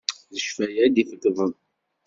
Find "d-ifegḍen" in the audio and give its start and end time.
0.95-1.53